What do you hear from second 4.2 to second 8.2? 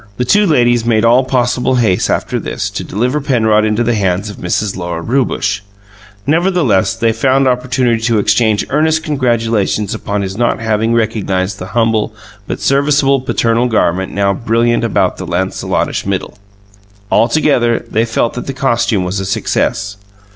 of Mrs. Lora Rewbush; nevertheless, they found opportunity to